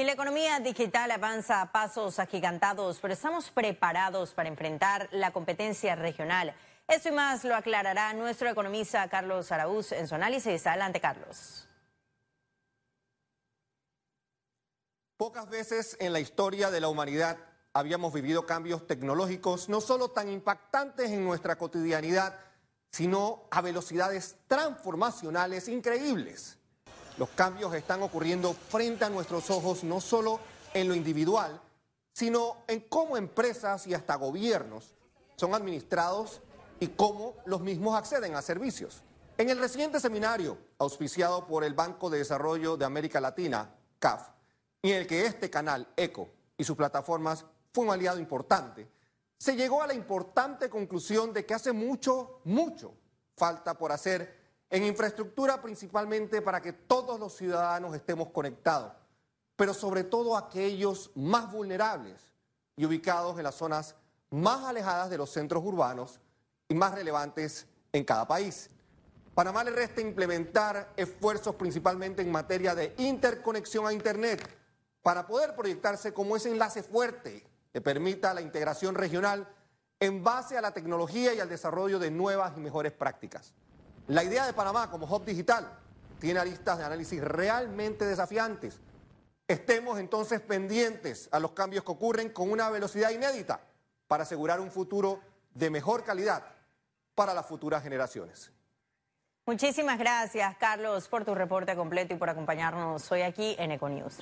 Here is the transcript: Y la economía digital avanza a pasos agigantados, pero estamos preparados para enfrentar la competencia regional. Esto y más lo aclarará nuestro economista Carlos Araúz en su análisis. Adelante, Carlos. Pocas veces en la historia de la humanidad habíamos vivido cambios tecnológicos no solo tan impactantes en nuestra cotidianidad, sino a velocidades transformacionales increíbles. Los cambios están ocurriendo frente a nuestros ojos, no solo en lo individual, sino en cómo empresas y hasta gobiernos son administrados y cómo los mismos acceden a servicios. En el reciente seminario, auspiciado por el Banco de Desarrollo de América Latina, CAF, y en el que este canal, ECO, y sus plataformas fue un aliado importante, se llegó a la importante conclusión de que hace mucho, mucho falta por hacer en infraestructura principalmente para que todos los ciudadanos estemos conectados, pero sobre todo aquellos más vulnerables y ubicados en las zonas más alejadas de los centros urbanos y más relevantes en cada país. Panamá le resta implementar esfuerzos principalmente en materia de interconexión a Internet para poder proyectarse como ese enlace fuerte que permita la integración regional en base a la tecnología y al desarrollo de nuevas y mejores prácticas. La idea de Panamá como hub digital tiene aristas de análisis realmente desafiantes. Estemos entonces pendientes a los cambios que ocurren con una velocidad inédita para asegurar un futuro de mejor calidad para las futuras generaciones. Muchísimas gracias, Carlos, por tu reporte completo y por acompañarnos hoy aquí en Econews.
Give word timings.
Y 0.00 0.04
la 0.04 0.12
economía 0.12 0.58
digital 0.60 1.10
avanza 1.10 1.60
a 1.60 1.72
pasos 1.72 2.18
agigantados, 2.18 2.98
pero 3.00 3.12
estamos 3.12 3.50
preparados 3.50 4.32
para 4.32 4.48
enfrentar 4.48 5.10
la 5.12 5.30
competencia 5.30 5.94
regional. 5.94 6.54
Esto 6.88 7.10
y 7.10 7.12
más 7.12 7.44
lo 7.44 7.54
aclarará 7.54 8.14
nuestro 8.14 8.48
economista 8.48 9.06
Carlos 9.10 9.52
Araúz 9.52 9.92
en 9.92 10.08
su 10.08 10.14
análisis. 10.14 10.66
Adelante, 10.66 11.02
Carlos. 11.02 11.68
Pocas 15.18 15.50
veces 15.50 15.98
en 16.00 16.14
la 16.14 16.20
historia 16.20 16.70
de 16.70 16.80
la 16.80 16.88
humanidad 16.88 17.36
habíamos 17.74 18.14
vivido 18.14 18.46
cambios 18.46 18.86
tecnológicos 18.86 19.68
no 19.68 19.82
solo 19.82 20.08
tan 20.08 20.30
impactantes 20.30 21.10
en 21.10 21.22
nuestra 21.22 21.58
cotidianidad, 21.58 22.38
sino 22.90 23.42
a 23.50 23.60
velocidades 23.60 24.36
transformacionales 24.48 25.68
increíbles. 25.68 26.56
Los 27.18 27.28
cambios 27.30 27.74
están 27.74 28.02
ocurriendo 28.02 28.54
frente 28.54 29.04
a 29.04 29.10
nuestros 29.10 29.50
ojos, 29.50 29.84
no 29.84 30.00
solo 30.00 30.40
en 30.72 30.88
lo 30.88 30.94
individual, 30.94 31.60
sino 32.12 32.58
en 32.66 32.80
cómo 32.80 33.16
empresas 33.16 33.86
y 33.86 33.94
hasta 33.94 34.14
gobiernos 34.16 34.94
son 35.36 35.54
administrados 35.54 36.40
y 36.78 36.88
cómo 36.88 37.34
los 37.46 37.60
mismos 37.60 37.96
acceden 37.96 38.34
a 38.34 38.42
servicios. 38.42 39.02
En 39.38 39.48
el 39.48 39.58
reciente 39.58 40.00
seminario, 40.00 40.58
auspiciado 40.78 41.46
por 41.46 41.64
el 41.64 41.74
Banco 41.74 42.10
de 42.10 42.18
Desarrollo 42.18 42.76
de 42.76 42.84
América 42.84 43.20
Latina, 43.20 43.74
CAF, 43.98 44.28
y 44.82 44.90
en 44.92 44.98
el 44.98 45.06
que 45.06 45.26
este 45.26 45.48
canal, 45.48 45.88
ECO, 45.96 46.28
y 46.56 46.64
sus 46.64 46.76
plataformas 46.76 47.44
fue 47.72 47.84
un 47.84 47.90
aliado 47.90 48.18
importante, 48.18 48.90
se 49.38 49.56
llegó 49.56 49.82
a 49.82 49.86
la 49.86 49.94
importante 49.94 50.68
conclusión 50.68 51.32
de 51.32 51.46
que 51.46 51.54
hace 51.54 51.72
mucho, 51.72 52.40
mucho 52.44 52.92
falta 53.34 53.72
por 53.72 53.92
hacer 53.92 54.39
en 54.70 54.84
infraestructura 54.84 55.60
principalmente 55.60 56.40
para 56.40 56.62
que 56.62 56.72
todos 56.72 57.18
los 57.18 57.36
ciudadanos 57.36 57.94
estemos 57.94 58.28
conectados, 58.30 58.92
pero 59.56 59.74
sobre 59.74 60.04
todo 60.04 60.36
aquellos 60.36 61.10
más 61.16 61.50
vulnerables 61.52 62.32
y 62.76 62.86
ubicados 62.86 63.36
en 63.36 63.44
las 63.44 63.56
zonas 63.56 63.96
más 64.30 64.64
alejadas 64.64 65.10
de 65.10 65.18
los 65.18 65.30
centros 65.30 65.62
urbanos 65.64 66.20
y 66.68 66.74
más 66.74 66.94
relevantes 66.94 67.66
en 67.92 68.04
cada 68.04 68.26
país. 68.28 68.70
Panamá 69.34 69.64
le 69.64 69.72
resta 69.72 70.00
implementar 70.00 70.92
esfuerzos 70.96 71.56
principalmente 71.56 72.22
en 72.22 72.30
materia 72.30 72.74
de 72.74 72.94
interconexión 72.98 73.86
a 73.86 73.92
Internet 73.92 74.48
para 75.02 75.26
poder 75.26 75.56
proyectarse 75.56 76.12
como 76.12 76.36
ese 76.36 76.50
enlace 76.50 76.82
fuerte 76.82 77.44
que 77.72 77.80
permita 77.80 78.34
la 78.34 78.40
integración 78.40 78.94
regional 78.94 79.48
en 79.98 80.22
base 80.22 80.56
a 80.56 80.60
la 80.60 80.72
tecnología 80.72 81.34
y 81.34 81.40
al 81.40 81.48
desarrollo 81.48 81.98
de 81.98 82.10
nuevas 82.10 82.56
y 82.56 82.60
mejores 82.60 82.92
prácticas. 82.92 83.52
La 84.10 84.24
idea 84.24 84.44
de 84.44 84.52
Panamá 84.52 84.90
como 84.90 85.06
hub 85.06 85.24
digital 85.24 85.70
tiene 86.18 86.40
aristas 86.40 86.78
de 86.78 86.84
análisis 86.84 87.22
realmente 87.22 88.04
desafiantes. 88.04 88.80
Estemos 89.46 90.00
entonces 90.00 90.40
pendientes 90.40 91.28
a 91.30 91.38
los 91.38 91.52
cambios 91.52 91.84
que 91.84 91.92
ocurren 91.92 92.30
con 92.30 92.50
una 92.50 92.68
velocidad 92.70 93.10
inédita 93.10 93.60
para 94.08 94.24
asegurar 94.24 94.58
un 94.58 94.72
futuro 94.72 95.20
de 95.54 95.70
mejor 95.70 96.02
calidad 96.02 96.42
para 97.14 97.34
las 97.34 97.46
futuras 97.46 97.84
generaciones. 97.84 98.50
Muchísimas 99.46 99.96
gracias, 99.96 100.56
Carlos, 100.56 101.06
por 101.06 101.24
tu 101.24 101.32
reporte 101.36 101.76
completo 101.76 102.12
y 102.12 102.16
por 102.16 102.30
acompañarnos 102.30 103.12
hoy 103.12 103.22
aquí 103.22 103.54
en 103.60 103.70
Econews. 103.70 104.18